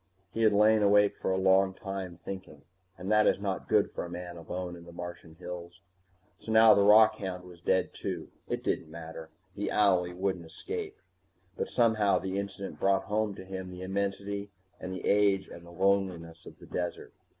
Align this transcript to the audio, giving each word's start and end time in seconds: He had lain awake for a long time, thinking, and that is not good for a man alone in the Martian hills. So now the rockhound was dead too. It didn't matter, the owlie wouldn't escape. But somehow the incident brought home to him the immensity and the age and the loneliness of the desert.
He 0.33 0.41
had 0.41 0.51
lain 0.51 0.81
awake 0.81 1.15
for 1.15 1.29
a 1.31 1.37
long 1.37 1.75
time, 1.75 2.17
thinking, 2.25 2.63
and 2.97 3.11
that 3.11 3.27
is 3.27 3.39
not 3.39 3.69
good 3.69 3.91
for 3.91 4.03
a 4.03 4.09
man 4.09 4.35
alone 4.35 4.75
in 4.75 4.85
the 4.85 4.91
Martian 4.91 5.35
hills. 5.35 5.79
So 6.39 6.51
now 6.51 6.73
the 6.73 6.81
rockhound 6.81 7.43
was 7.43 7.61
dead 7.61 7.93
too. 7.93 8.31
It 8.49 8.63
didn't 8.63 8.89
matter, 8.89 9.29
the 9.55 9.69
owlie 9.69 10.15
wouldn't 10.15 10.47
escape. 10.47 10.97
But 11.55 11.69
somehow 11.69 12.17
the 12.17 12.39
incident 12.39 12.79
brought 12.79 13.03
home 13.03 13.35
to 13.35 13.45
him 13.45 13.69
the 13.69 13.83
immensity 13.83 14.49
and 14.79 14.91
the 14.91 15.05
age 15.05 15.47
and 15.47 15.63
the 15.63 15.71
loneliness 15.71 16.47
of 16.47 16.57
the 16.57 16.65
desert. 16.65 17.13